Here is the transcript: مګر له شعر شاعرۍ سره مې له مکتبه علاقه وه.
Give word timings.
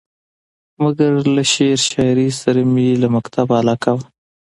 مګر 0.83 1.11
له 1.35 1.43
شعر 1.53 1.77
شاعرۍ 1.89 2.29
سره 2.41 2.61
مې 2.73 2.89
له 3.01 3.07
مکتبه 3.15 3.53
علاقه 3.61 3.91
وه. 3.95 4.05